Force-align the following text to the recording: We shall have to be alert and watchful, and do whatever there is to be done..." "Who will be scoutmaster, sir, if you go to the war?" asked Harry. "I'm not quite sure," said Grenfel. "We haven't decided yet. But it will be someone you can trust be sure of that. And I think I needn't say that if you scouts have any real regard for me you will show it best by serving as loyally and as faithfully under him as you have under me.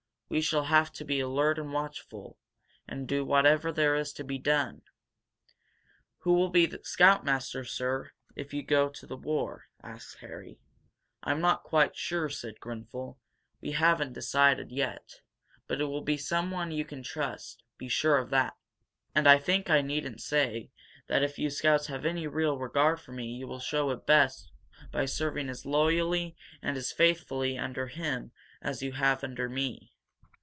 We 0.33 0.39
shall 0.39 0.63
have 0.63 0.93
to 0.93 1.03
be 1.03 1.19
alert 1.19 1.59
and 1.59 1.73
watchful, 1.73 2.39
and 2.87 3.05
do 3.05 3.25
whatever 3.25 3.69
there 3.69 3.97
is 3.97 4.13
to 4.13 4.23
be 4.23 4.37
done..." 4.37 4.83
"Who 6.19 6.31
will 6.31 6.47
be 6.47 6.71
scoutmaster, 6.83 7.65
sir, 7.65 8.11
if 8.33 8.53
you 8.53 8.63
go 8.63 8.87
to 8.87 9.05
the 9.05 9.17
war?" 9.17 9.65
asked 9.83 10.19
Harry. 10.19 10.57
"I'm 11.21 11.41
not 11.41 11.63
quite 11.63 11.97
sure," 11.97 12.29
said 12.29 12.61
Grenfel. 12.61 13.19
"We 13.59 13.73
haven't 13.73 14.13
decided 14.13 14.71
yet. 14.71 15.19
But 15.67 15.81
it 15.81 15.85
will 15.87 15.99
be 16.05 16.15
someone 16.15 16.71
you 16.71 16.85
can 16.85 17.03
trust 17.03 17.65
be 17.77 17.89
sure 17.89 18.17
of 18.17 18.29
that. 18.29 18.55
And 19.13 19.27
I 19.27 19.37
think 19.37 19.69
I 19.69 19.81
needn't 19.81 20.21
say 20.21 20.71
that 21.07 21.23
if 21.23 21.39
you 21.39 21.49
scouts 21.49 21.87
have 21.87 22.05
any 22.05 22.25
real 22.25 22.57
regard 22.57 23.01
for 23.01 23.11
me 23.11 23.35
you 23.35 23.47
will 23.49 23.59
show 23.59 23.89
it 23.89 24.05
best 24.05 24.49
by 24.93 25.03
serving 25.03 25.49
as 25.49 25.65
loyally 25.65 26.37
and 26.61 26.77
as 26.77 26.93
faithfully 26.93 27.57
under 27.57 27.87
him 27.87 28.31
as 28.61 28.81
you 28.81 28.93
have 28.93 29.25
under 29.25 29.49
me. 29.49 29.89